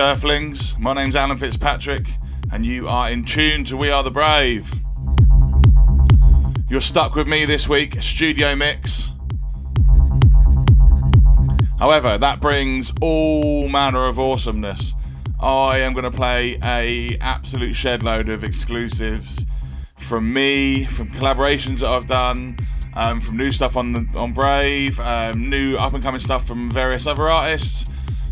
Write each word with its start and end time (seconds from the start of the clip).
Earthlings. 0.00 0.78
My 0.78 0.94
name's 0.94 1.14
Alan 1.14 1.36
Fitzpatrick, 1.36 2.06
and 2.50 2.64
you 2.64 2.88
are 2.88 3.10
in 3.10 3.22
tune 3.22 3.64
to 3.64 3.76
We 3.76 3.90
Are 3.90 4.02
the 4.02 4.10
Brave. 4.10 4.72
You're 6.70 6.80
stuck 6.80 7.14
with 7.14 7.26
me 7.26 7.44
this 7.44 7.68
week, 7.68 8.02
studio 8.02 8.56
mix. 8.56 9.12
However, 11.78 12.16
that 12.16 12.40
brings 12.40 12.94
all 13.02 13.68
manner 13.68 14.06
of 14.06 14.18
awesomeness. 14.18 14.94
I 15.38 15.80
am 15.80 15.92
going 15.92 16.10
to 16.10 16.10
play 16.10 16.58
a 16.64 17.18
absolute 17.20 17.74
shed 17.74 18.02
load 18.02 18.30
of 18.30 18.42
exclusives 18.42 19.44
from 19.98 20.32
me, 20.32 20.86
from 20.86 21.08
collaborations 21.10 21.80
that 21.80 21.90
I've 21.90 22.06
done, 22.06 22.56
um, 22.94 23.20
from 23.20 23.36
new 23.36 23.52
stuff 23.52 23.76
on 23.76 23.92
the, 23.92 24.08
on 24.16 24.32
Brave, 24.32 24.98
um, 24.98 25.50
new 25.50 25.76
up 25.76 25.92
and 25.92 26.02
coming 26.02 26.20
stuff 26.20 26.46
from 26.46 26.70
various 26.70 27.06
other 27.06 27.28
artists. 27.28 27.89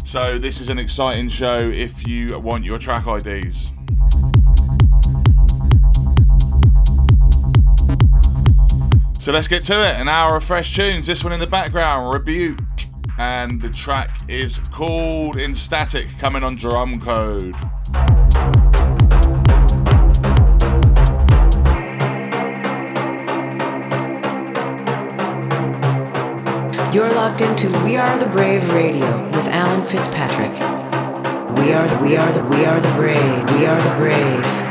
So 0.08 0.38
this 0.38 0.62
is 0.62 0.70
an 0.70 0.78
exciting 0.78 1.28
show 1.28 1.68
if 1.68 2.08
you 2.08 2.40
want 2.40 2.64
your 2.64 2.78
track 2.78 3.06
IDs. 3.06 3.70
So 9.20 9.32
let's 9.32 9.48
get 9.48 9.66
to 9.66 9.86
it. 9.86 10.00
An 10.00 10.08
hour 10.08 10.38
of 10.38 10.44
fresh 10.44 10.74
tunes. 10.74 11.06
This 11.06 11.22
one 11.22 11.34
in 11.34 11.40
the 11.40 11.46
background, 11.46 12.14
Rebuke. 12.14 12.58
And 13.18 13.60
the 13.60 13.68
track 13.68 14.22
is 14.30 14.60
called 14.72 15.36
In 15.36 15.54
Static, 15.54 16.06
coming 16.18 16.42
on 16.42 16.56
Drumcode. 16.56 18.57
You're 26.92 27.12
locked 27.12 27.42
into 27.42 27.68
We 27.84 27.98
Are 27.98 28.18
the 28.18 28.24
Brave 28.24 28.66
Radio 28.70 29.26
with 29.36 29.46
Alan 29.48 29.84
Fitzpatrick. 29.84 30.52
We 31.58 31.74
are 31.74 31.86
the 31.86 31.98
we 32.02 32.16
are 32.16 32.32
the 32.32 32.42
we 32.44 32.64
are 32.64 32.80
the 32.80 32.92
brave. 32.92 33.50
We 33.50 33.66
are 33.66 33.80
the 33.80 33.94
brave. 33.98 34.67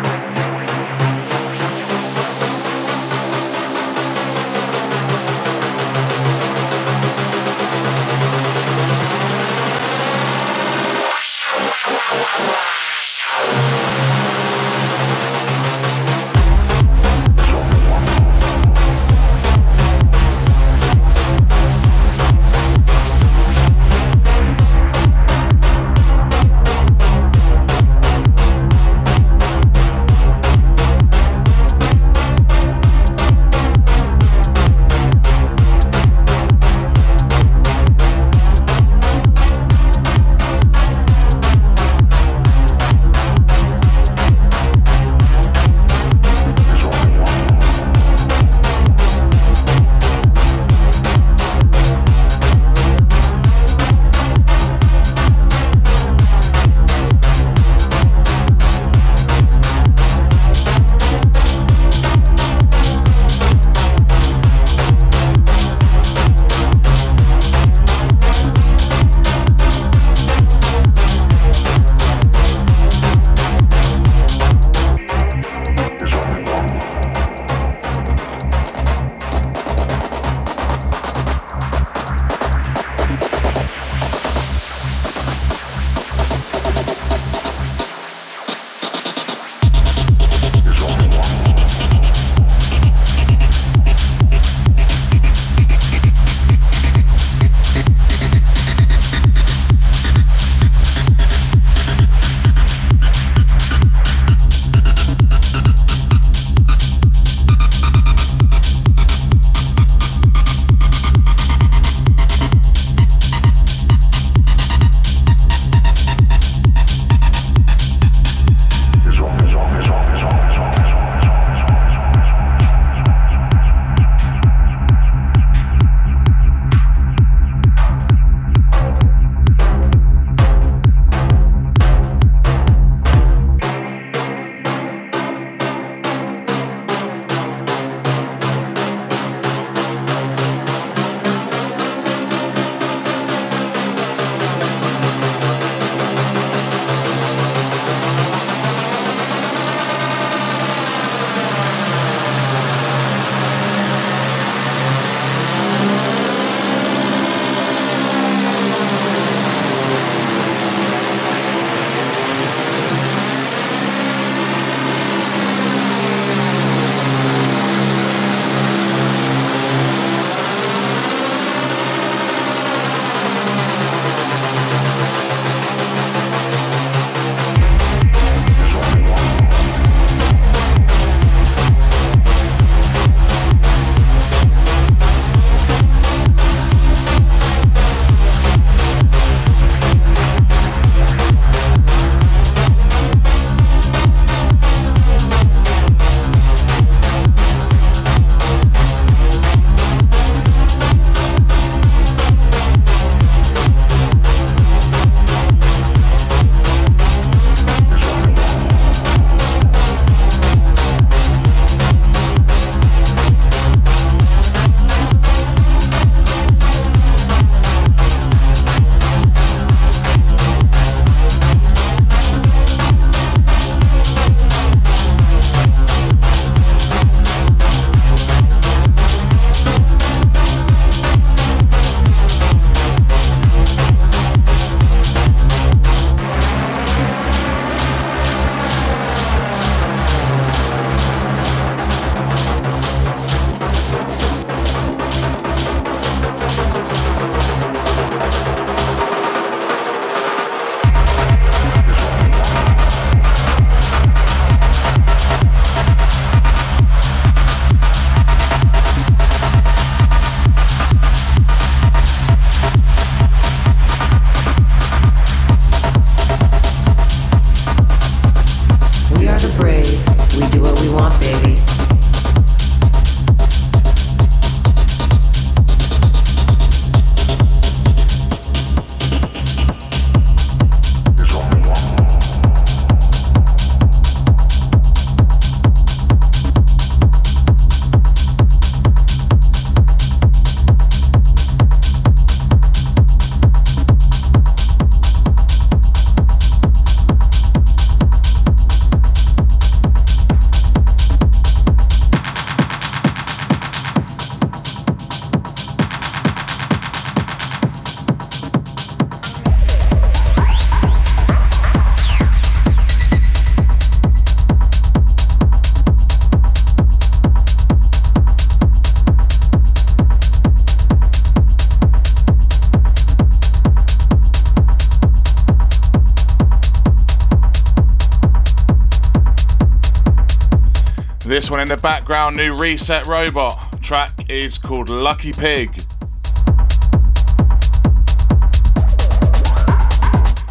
This 331.48 331.52
one 331.52 331.62
in 331.62 331.70
the 331.70 331.78
background, 331.78 332.36
new 332.36 332.58
Reset 332.58 333.08
Robot. 333.08 333.82
Track 333.82 334.30
is 334.30 334.58
called 334.58 334.90
Lucky 334.90 335.32
Pig. 335.32 335.74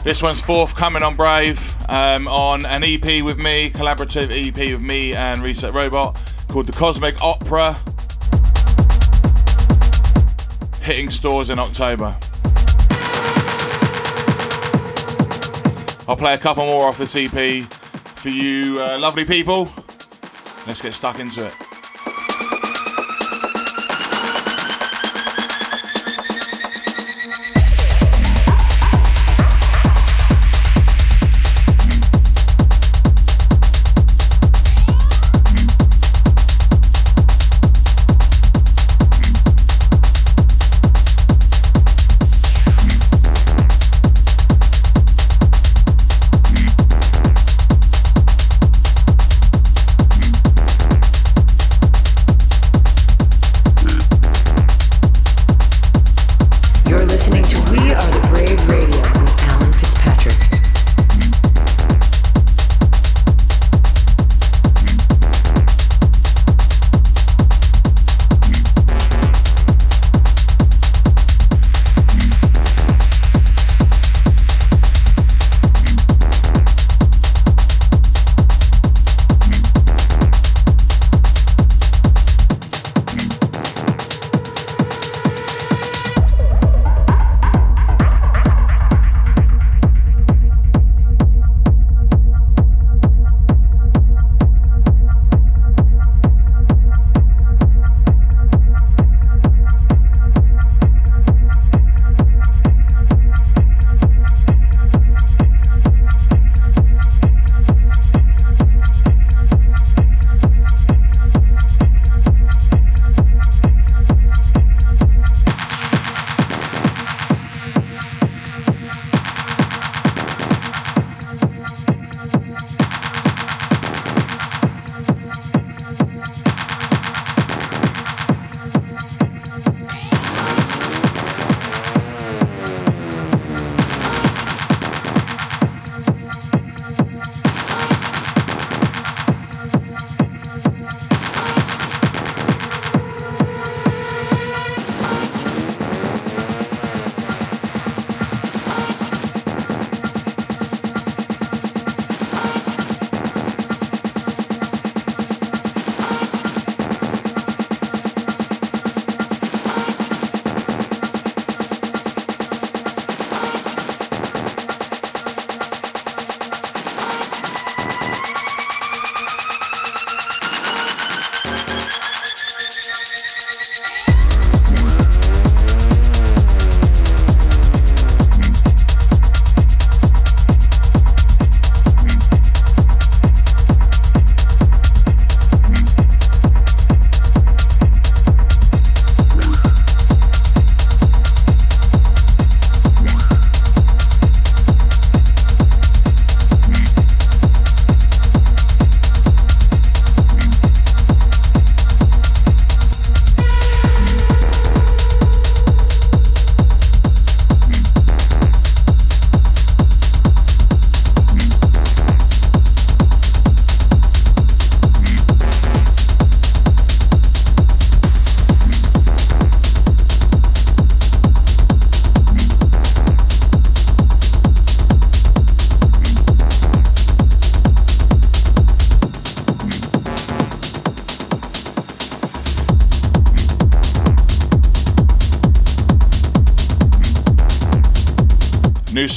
This 0.05 0.23
one's 0.23 0.41
forthcoming 0.41 1.03
on 1.03 1.15
Brave 1.15 1.77
um, 1.91 2.27
on 2.29 2.65
an 2.65 2.83
EP 2.83 3.23
with 3.23 3.37
me, 3.37 3.69
collaborative 3.69 4.31
EP 4.33 4.57
with 4.73 4.81
me 4.81 5.13
and 5.13 5.43
Reset 5.43 5.75
Robot 5.75 6.19
called 6.49 6.67
The 6.67 6.73
Cosmic 6.73 7.23
Opera. 7.23 7.75
Hitting 10.81 11.11
stores 11.11 11.51
in 11.51 11.59
October. 11.59 12.17
I'll 16.09 16.17
play 16.17 16.33
a 16.33 16.39
couple 16.39 16.65
more 16.65 16.89
off 16.89 16.97
this 16.97 17.15
EP 17.15 17.71
for 17.71 18.31
you 18.31 18.81
uh, 18.81 18.99
lovely 18.99 19.27
people. 19.27 19.69
Let's 20.67 20.81
get 20.81 20.95
stuck 20.95 21.21
into 21.21 21.47
it. 21.47 21.66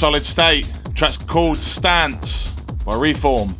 Solid 0.00 0.24
State. 0.24 0.64
Track's 0.94 1.18
called 1.18 1.58
Stance 1.58 2.52
by 2.86 2.96
Reform. 2.96 3.50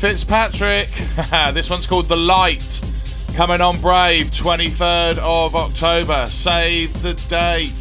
Fitzpatrick. 0.00 0.88
this 1.52 1.68
one's 1.68 1.86
called 1.86 2.08
The 2.08 2.16
Light. 2.16 2.80
Coming 3.34 3.60
on 3.60 3.82
Brave, 3.82 4.30
23rd 4.30 5.18
of 5.18 5.54
October. 5.54 6.26
Save 6.26 7.02
the 7.02 7.12
date. 7.28 7.79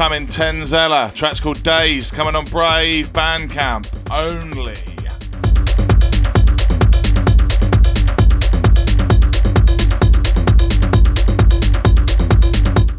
Forthcoming 0.00 0.28
Tenzella. 0.28 1.14
Track's 1.14 1.40
called 1.40 1.62
Days, 1.62 2.10
coming 2.10 2.34
on 2.34 2.46
Brave 2.46 3.12
Bandcamp 3.12 3.86
only. 4.10 4.72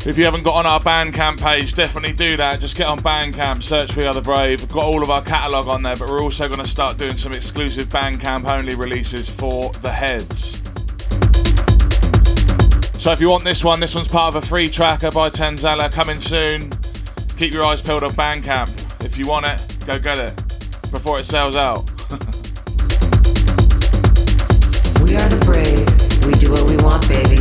If 0.07 0.15
you 0.15 0.25
haven't 0.25 0.43
got 0.43 0.53
on 0.53 0.67
our 0.67 0.79
Bandcamp 0.79 1.41
page, 1.41 1.73
definitely 1.73 2.13
do 2.13 2.37
that. 2.37 2.59
Just 2.59 2.77
get 2.77 2.85
on 2.85 2.99
Bandcamp, 2.99 3.63
search 3.63 3.95
We 3.95 4.05
Are 4.05 4.13
the 4.13 4.21
Brave. 4.21 4.61
We've 4.61 4.71
got 4.71 4.83
all 4.83 5.01
of 5.01 5.09
our 5.09 5.23
catalogue 5.23 5.67
on 5.67 5.81
there, 5.81 5.95
but 5.95 6.07
we're 6.07 6.21
also 6.21 6.47
going 6.47 6.59
to 6.59 6.67
start 6.67 6.99
doing 6.99 7.17
some 7.17 7.33
exclusive 7.33 7.87
Bandcamp 7.87 8.45
only 8.45 8.75
releases 8.75 9.27
for 9.27 9.71
the 9.81 9.91
heads. 9.91 10.61
So 13.01 13.11
if 13.11 13.19
you 13.19 13.31
want 13.31 13.43
this 13.43 13.63
one, 13.63 13.79
this 13.79 13.95
one's 13.95 14.07
part 14.07 14.35
of 14.35 14.43
a 14.43 14.45
free 14.45 14.69
tracker 14.69 15.09
by 15.09 15.31
Tenzella 15.31 15.91
coming 15.91 16.21
soon. 16.21 16.71
Keep 17.41 17.53
your 17.53 17.65
eyes 17.65 17.81
peeled 17.81 18.03
on 18.03 18.11
Bandcamp. 18.11 18.69
If 19.03 19.17
you 19.17 19.25
want 19.25 19.47
it, 19.47 19.59
go 19.87 19.97
get 19.97 20.19
it 20.19 20.35
before 20.91 21.17
it 21.17 21.25
sells 21.25 21.55
out. 21.55 21.89
we 25.01 25.15
are 25.15 25.27
the 25.27 25.41
brave. 25.43 26.27
We 26.27 26.33
do 26.33 26.51
what 26.51 26.69
we 26.69 26.77
want, 26.83 27.09
baby. 27.09 27.40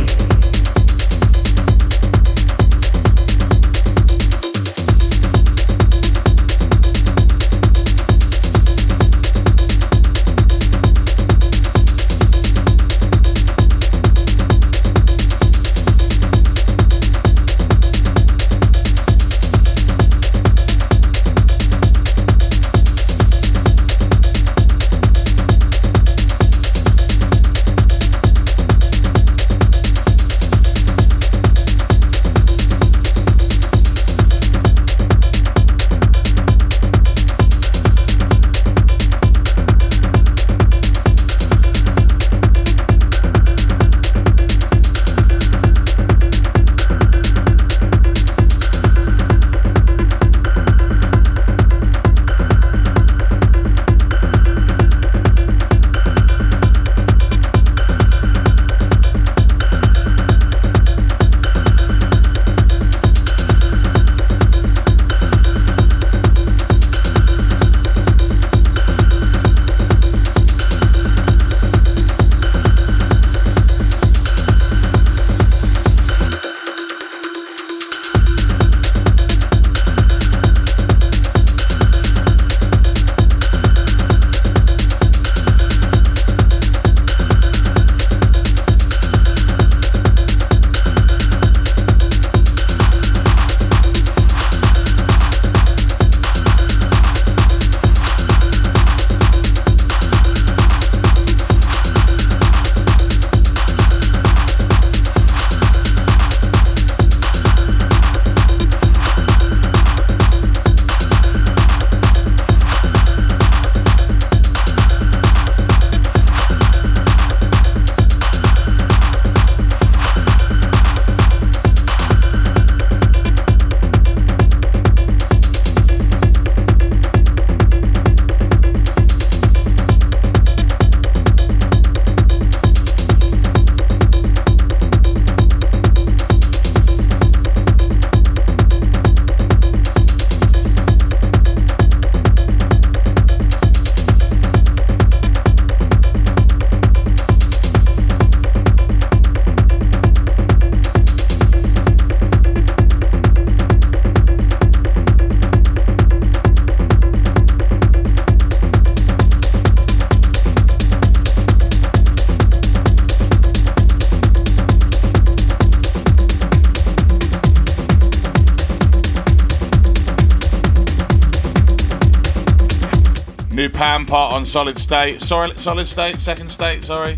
Part 174.11 174.33
on 174.33 174.43
Solid 174.43 174.77
State. 174.77 175.21
Sorry, 175.21 175.53
Solid 175.55 175.87
State, 175.87 176.19
Second 176.19 176.51
State, 176.51 176.83
sorry. 176.83 177.17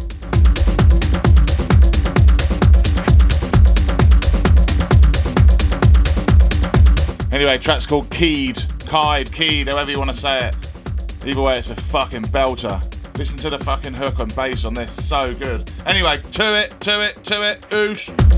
Anyway, 7.31 7.57
track's 7.57 7.87
called 7.87 8.11
Keyed, 8.11 8.57
Kide, 8.85 9.33
Keyed, 9.33 9.69
however 9.69 9.89
you 9.89 9.97
want 9.97 10.11
to 10.11 10.15
say 10.15 10.49
it. 10.49 10.55
Either 11.25 11.41
way, 11.41 11.57
it's 11.57 11.71
a 11.71 11.75
fucking 11.75 12.25
belter. 12.25 12.79
Listen 13.17 13.37
to 13.37 13.49
the 13.49 13.57
fucking 13.57 13.93
hook 13.93 14.19
and 14.19 14.35
bass 14.35 14.63
on 14.63 14.75
this, 14.75 14.93
so 14.93 15.33
good. 15.33 15.71
Anyway, 15.87 16.17
to 16.33 16.59
it, 16.59 16.79
to 16.81 17.03
it, 17.03 17.23
to 17.23 17.51
it, 17.53 17.61
oosh. 17.71 18.32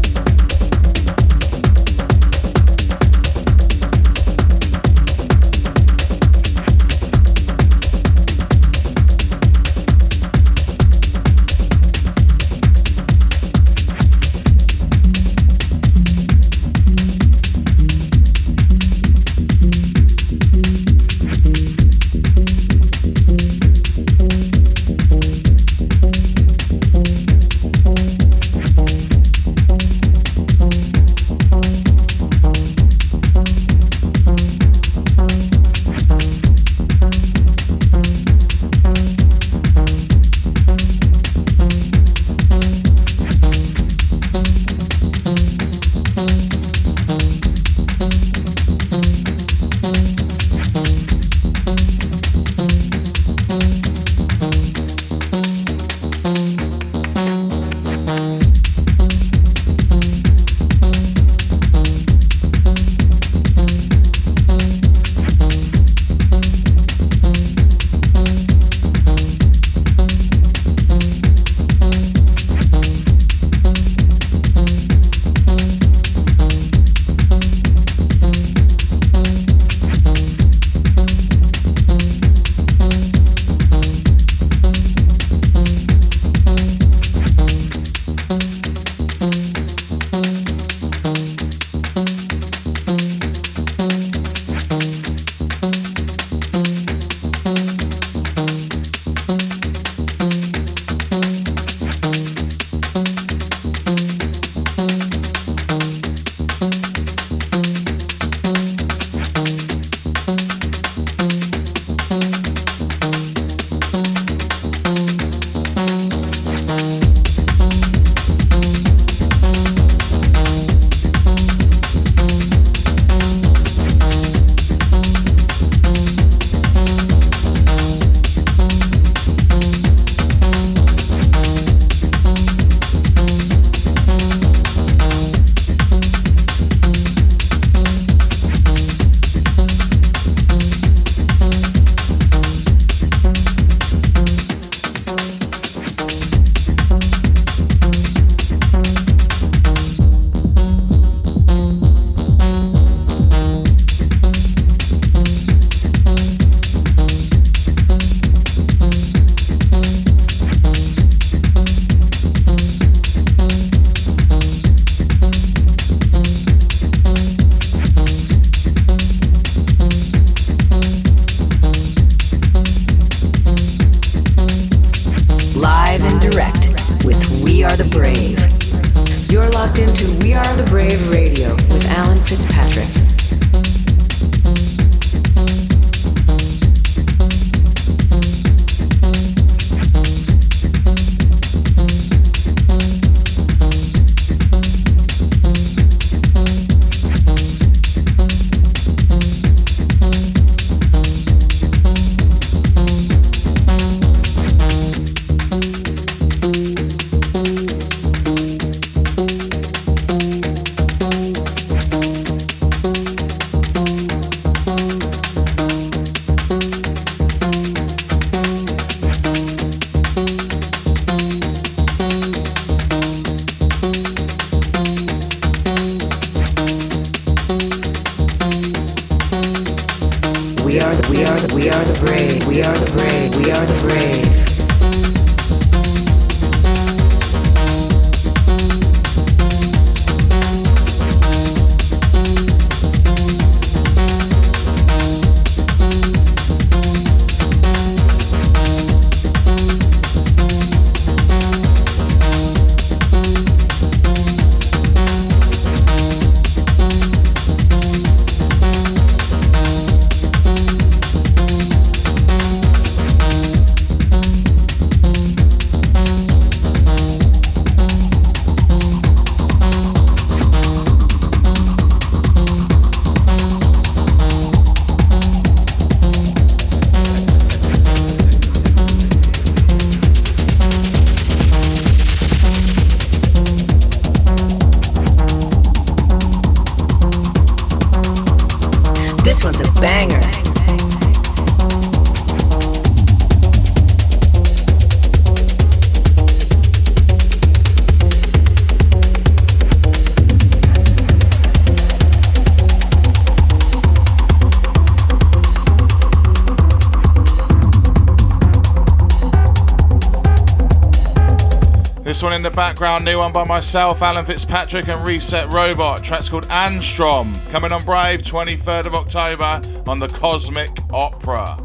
In 312.23 312.41
the 312.43 312.49
background, 312.49 313.03
new 313.03 313.17
one 313.17 313.33
by 313.33 313.43
myself, 313.43 314.01
Alan 314.01 314.25
Fitzpatrick, 314.25 314.87
and 314.87 315.05
Reset 315.05 315.51
Robot. 315.51 316.01
Track's 316.01 316.29
called 316.29 316.47
Anstrom, 316.47 317.35
coming 317.51 317.73
on 317.73 317.83
Brave, 317.83 318.21
23rd 318.21 318.85
of 318.85 318.95
October 318.95 319.61
on 319.85 319.99
the 319.99 320.07
Cosmic 320.07 320.71
Opera. 320.91 321.64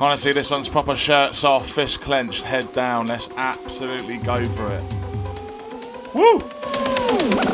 Honestly, 0.00 0.32
this 0.32 0.50
one's 0.50 0.68
proper 0.68 0.96
shirts 0.96 1.44
off, 1.44 1.70
fist 1.70 2.00
clenched, 2.00 2.42
head 2.42 2.72
down. 2.72 3.06
Let's 3.06 3.30
absolutely 3.36 4.18
go 4.18 4.44
for 4.44 4.72
it. 4.72 4.82
Woo! 6.14 7.53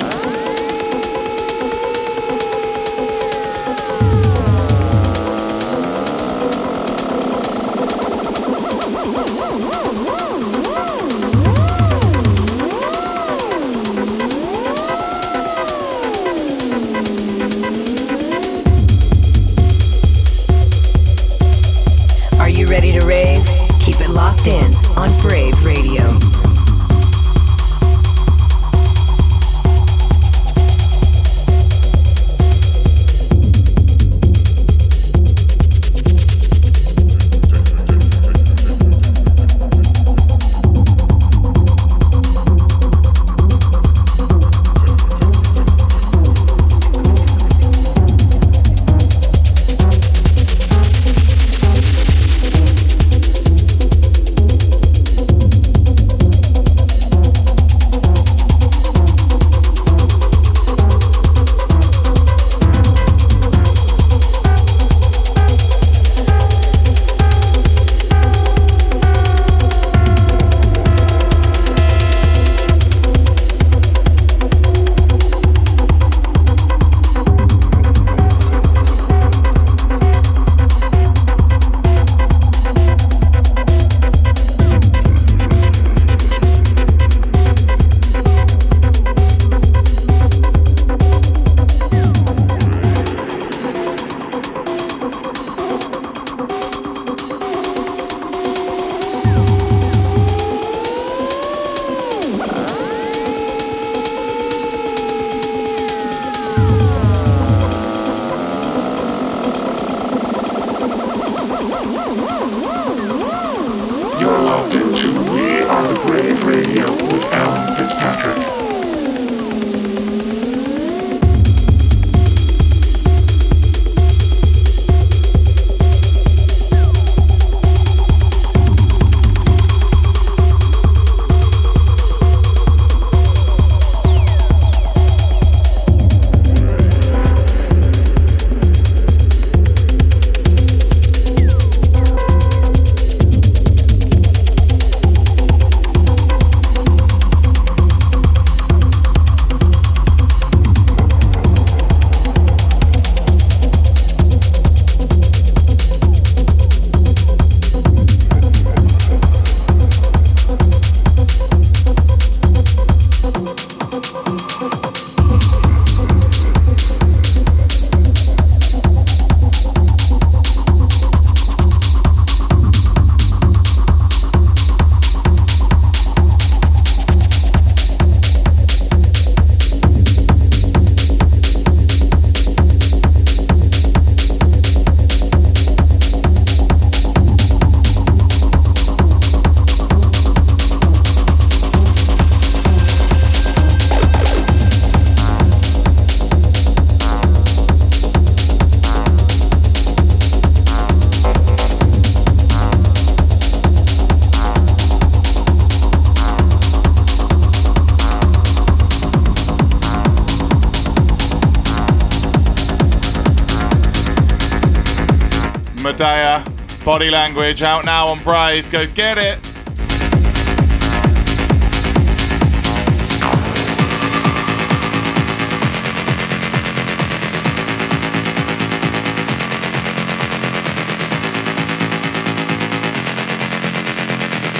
Body 216.90 217.08
language 217.08 217.62
out 217.62 217.84
now 217.84 218.08
on 218.08 218.18
Brave. 218.24 218.68
Go 218.72 218.84
get 218.84 219.16
it. 219.16 219.38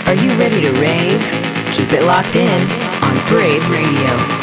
Are 0.06 0.14
you 0.14 0.30
ready 0.38 0.60
to 0.60 0.70
rave? 0.80 1.20
Keep 1.72 1.94
it 1.94 2.04
locked 2.04 2.36
in 2.36 2.60
on 3.02 3.26
Brave 3.26 3.68
Radio. 3.68 4.39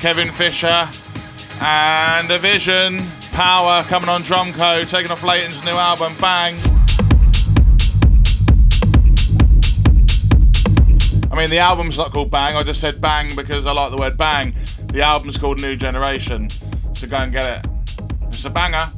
Kevin 0.00 0.30
Fisher, 0.30 0.88
and 1.60 2.30
a 2.30 2.38
Vision. 2.38 3.04
Power 3.32 3.82
coming 3.84 4.08
on 4.08 4.22
Drumcode, 4.22 4.88
taking 4.88 5.10
off 5.10 5.22
Layton's 5.22 5.62
new 5.64 5.72
album, 5.72 6.14
Bang. 6.20 6.56
I 11.30 11.40
mean, 11.40 11.50
the 11.50 11.58
album's 11.58 11.98
not 11.98 12.12
called 12.12 12.30
Bang, 12.30 12.56
I 12.56 12.62
just 12.62 12.80
said 12.80 13.00
Bang 13.00 13.36
because 13.36 13.66
I 13.66 13.72
like 13.72 13.90
the 13.90 13.98
word 13.98 14.16
bang. 14.16 14.54
The 14.90 15.02
album's 15.02 15.36
called 15.36 15.60
New 15.60 15.76
Generation, 15.76 16.48
so 16.94 17.06
go 17.06 17.18
and 17.18 17.30
get 17.30 17.44
it. 17.44 17.70
It's 18.28 18.44
a 18.46 18.50
banger. 18.50 18.90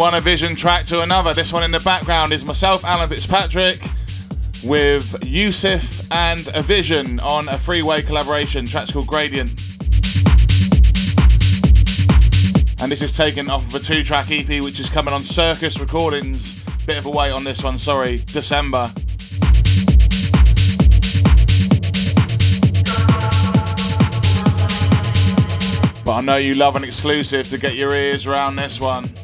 One 0.00 0.18
Vision 0.22 0.56
track 0.56 0.86
to 0.86 1.02
another. 1.02 1.34
This 1.34 1.52
one 1.52 1.62
in 1.62 1.72
the 1.72 1.80
background 1.80 2.32
is 2.32 2.42
myself, 2.42 2.86
Alan 2.86 3.10
Fitzpatrick, 3.10 3.82
with 4.64 5.12
Yousef 5.20 6.06
and 6.10 6.48
a 6.54 6.62
Vision 6.62 7.20
on 7.20 7.50
a 7.50 7.58
freeway 7.58 8.00
collaboration. 8.00 8.64
Track's 8.64 8.92
called 8.92 9.06
Gradient. 9.06 9.50
And 12.80 12.90
this 12.90 13.02
is 13.02 13.12
taken 13.12 13.50
off 13.50 13.62
of 13.66 13.74
a 13.74 13.78
two 13.78 14.02
track 14.02 14.30
EP 14.30 14.62
which 14.62 14.80
is 14.80 14.88
coming 14.88 15.12
on 15.12 15.22
Circus 15.22 15.78
Recordings. 15.78 16.58
Bit 16.86 16.96
of 16.96 17.04
a 17.04 17.10
wait 17.10 17.32
on 17.32 17.44
this 17.44 17.62
one, 17.62 17.78
sorry, 17.78 18.24
December. 18.24 18.90
But 26.02 26.14
I 26.14 26.20
know 26.22 26.38
you 26.38 26.54
love 26.54 26.74
an 26.74 26.84
exclusive 26.84 27.50
to 27.50 27.58
get 27.58 27.74
your 27.74 27.92
ears 27.92 28.26
around 28.26 28.56
this 28.56 28.80
one. 28.80 29.14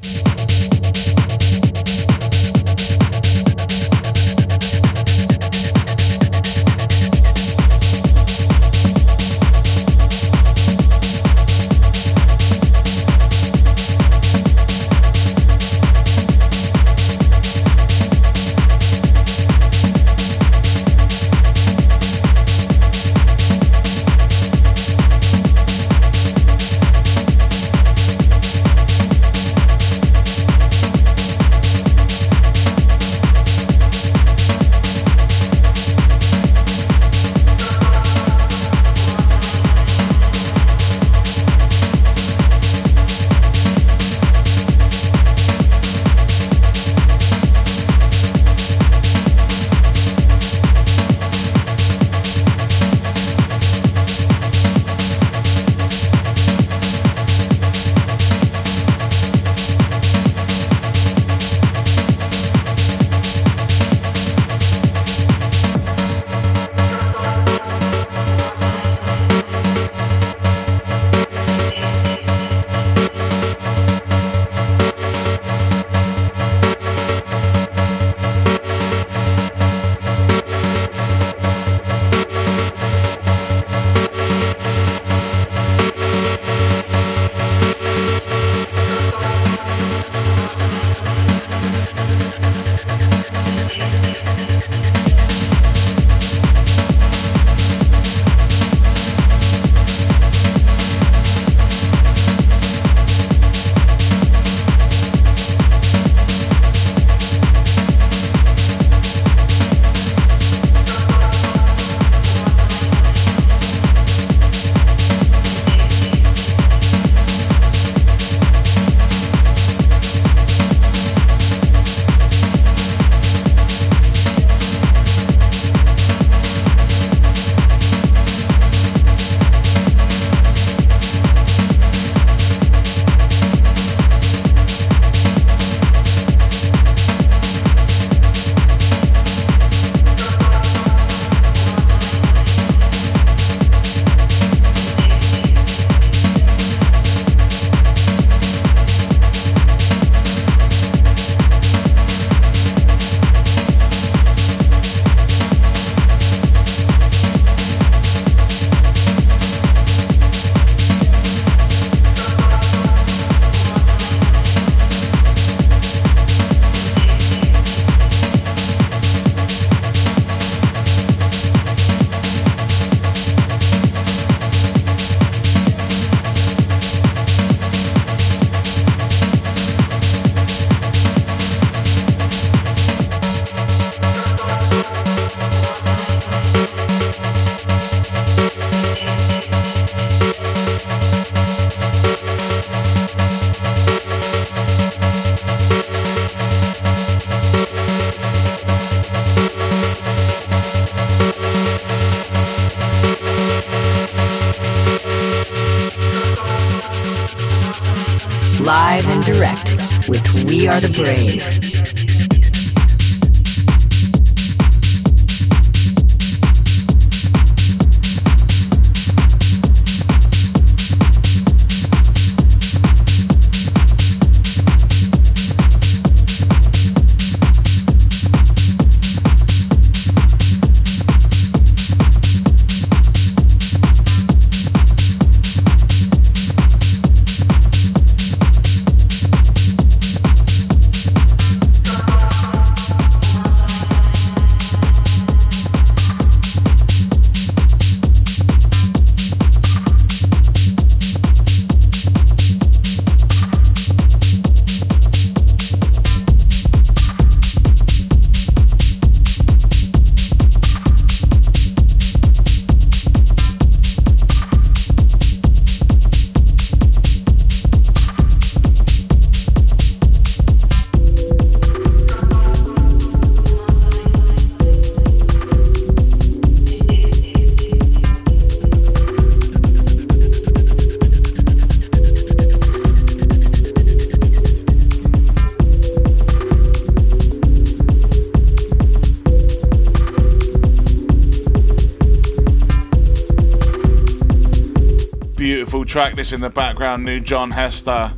Track 295.97 296.15
this 296.15 296.35
in 296.35 296.43
the 296.43 296.51
background, 296.51 297.03
new 297.07 297.19
John 297.19 297.51
Hester. 297.51 298.11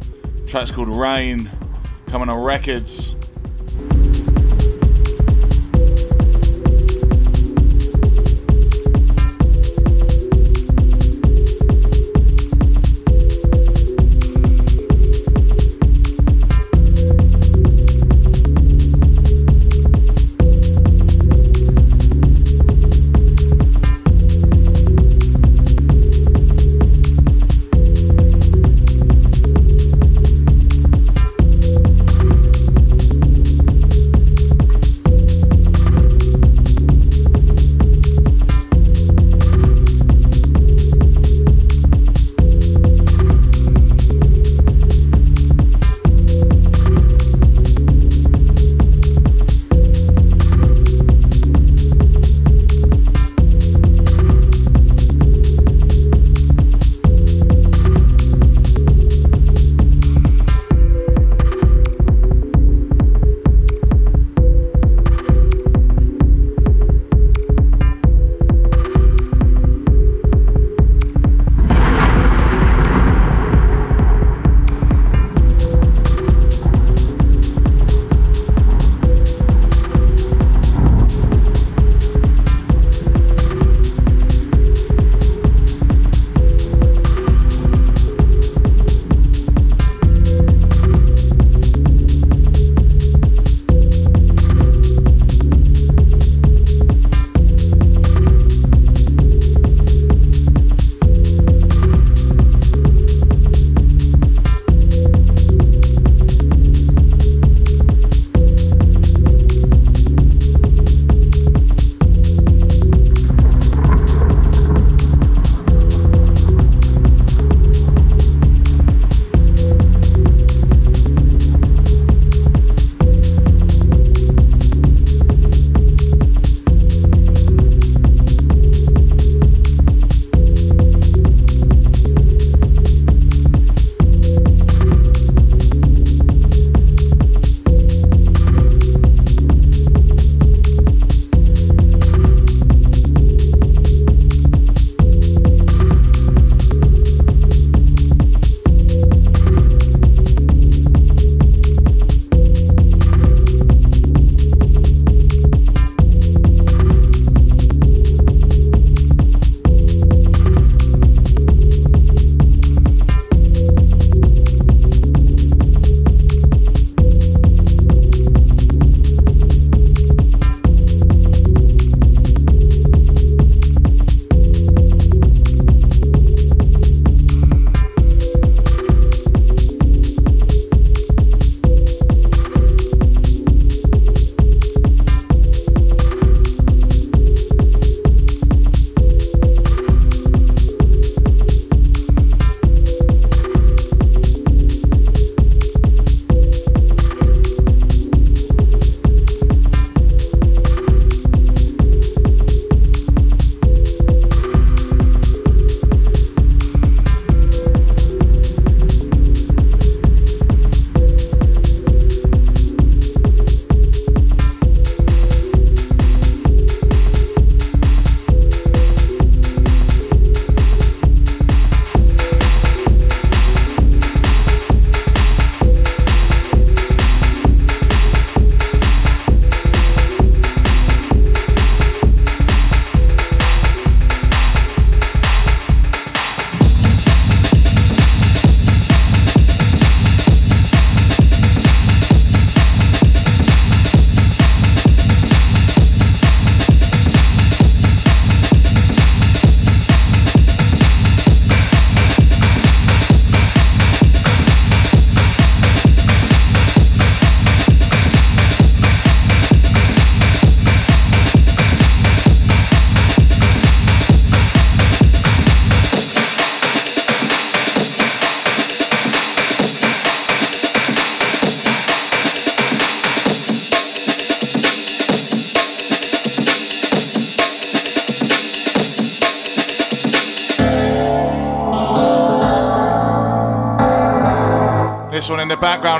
Track's 0.48 0.72
called 0.72 0.88
Rain, 0.88 1.48
coming 2.08 2.28
on 2.28 2.42
records. 2.42 3.17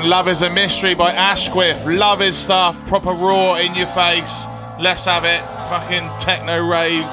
Love 0.03 0.29
is 0.29 0.41
a 0.41 0.49
Mystery 0.49 0.93
by 0.93 1.13
Ashquith. 1.13 1.85
Love 1.85 2.21
is 2.21 2.37
stuff, 2.37 2.87
proper 2.87 3.11
raw 3.11 3.55
in 3.55 3.75
your 3.75 3.87
face. 3.87 4.45
Let's 4.79 5.05
have 5.05 5.25
it. 5.25 5.41
Fucking 5.69 6.09
techno 6.19 6.65
rave 6.65 7.03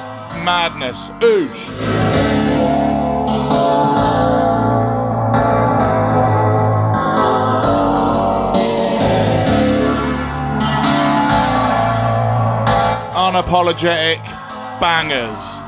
madness. 0.43 1.09
Oosh. 1.19 1.67
Unapologetic 13.13 14.23
bangers. 14.79 15.66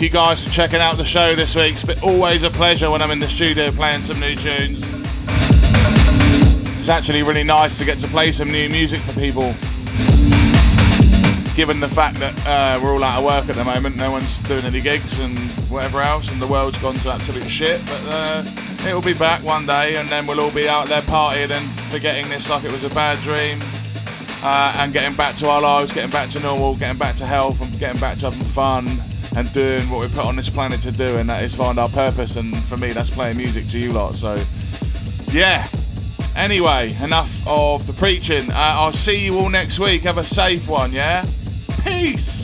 You 0.00 0.08
guys 0.08 0.42
for 0.42 0.50
checking 0.50 0.80
out 0.80 0.96
the 0.96 1.04
show 1.04 1.34
this 1.34 1.54
week. 1.54 1.74
It's 1.74 1.84
been 1.84 1.98
always 2.00 2.42
a 2.42 2.50
pleasure 2.50 2.90
when 2.90 3.02
I'm 3.02 3.10
in 3.10 3.20
the 3.20 3.28
studio 3.28 3.70
playing 3.70 4.02
some 4.02 4.18
new 4.18 4.34
tunes. 4.34 4.82
It's 6.78 6.88
actually 6.88 7.22
really 7.22 7.42
nice 7.42 7.76
to 7.78 7.84
get 7.84 7.98
to 7.98 8.08
play 8.08 8.32
some 8.32 8.50
new 8.50 8.70
music 8.70 9.00
for 9.02 9.12
people. 9.12 9.54
Given 11.54 11.80
the 11.80 11.90
fact 11.90 12.18
that 12.20 12.34
uh, 12.46 12.80
we're 12.82 12.94
all 12.94 13.04
out 13.04 13.18
of 13.18 13.24
work 13.24 13.48
at 13.50 13.56
the 13.56 13.64
moment, 13.64 13.96
no 13.96 14.10
one's 14.10 14.38
doing 14.40 14.64
any 14.64 14.80
gigs 14.80 15.18
and 15.18 15.38
whatever 15.68 16.00
else, 16.00 16.30
and 16.30 16.40
the 16.40 16.46
world's 16.46 16.78
gone 16.78 16.94
to 17.00 17.10
absolute 17.10 17.48
shit. 17.50 17.84
But 17.84 18.00
uh, 18.06 18.44
it'll 18.86 19.02
be 19.02 19.12
back 19.12 19.42
one 19.42 19.66
day, 19.66 19.96
and 19.96 20.08
then 20.08 20.26
we'll 20.26 20.40
all 20.40 20.50
be 20.50 20.66
out 20.66 20.88
there 20.88 21.02
partying 21.02 21.50
and 21.50 21.70
forgetting 21.90 22.30
this 22.30 22.48
like 22.48 22.64
it 22.64 22.72
was 22.72 22.84
a 22.84 22.90
bad 22.90 23.20
dream 23.20 23.60
uh, 24.42 24.74
and 24.78 24.94
getting 24.94 25.14
back 25.14 25.36
to 25.36 25.48
our 25.48 25.60
lives, 25.60 25.92
getting 25.92 26.10
back 26.10 26.30
to 26.30 26.40
normal, 26.40 26.76
getting 26.76 26.98
back 26.98 27.16
to 27.16 27.26
health, 27.26 27.60
and 27.60 27.78
getting 27.78 28.00
back 28.00 28.16
to 28.18 28.30
having 28.30 28.46
fun 28.46 29.02
and 29.36 29.52
doing 29.52 29.88
what 29.90 30.00
we 30.00 30.08
put 30.08 30.24
on 30.24 30.36
this 30.36 30.48
planet 30.48 30.82
to 30.82 30.92
do, 30.92 31.16
and 31.16 31.28
that 31.28 31.42
is 31.42 31.54
find 31.54 31.78
our 31.78 31.88
purpose. 31.88 32.36
And 32.36 32.56
for 32.64 32.76
me, 32.76 32.92
that's 32.92 33.10
playing 33.10 33.36
music 33.36 33.68
to 33.68 33.78
you 33.78 33.92
lot. 33.92 34.14
So, 34.14 34.42
yeah. 35.30 35.68
Anyway, 36.36 36.96
enough 37.02 37.46
of 37.46 37.86
the 37.86 37.92
preaching. 37.92 38.50
Uh, 38.50 38.56
I'll 38.56 38.92
see 38.92 39.24
you 39.24 39.38
all 39.38 39.48
next 39.48 39.78
week. 39.78 40.02
Have 40.02 40.18
a 40.18 40.24
safe 40.24 40.68
one, 40.68 40.92
yeah? 40.92 41.26
Peace. 41.84 42.39